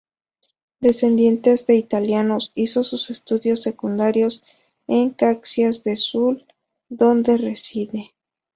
[0.79, 4.41] Descendiente de italianos, hizo sus estudios secundarios
[4.87, 6.43] en Caxias do Sul,
[6.89, 8.11] donde reside.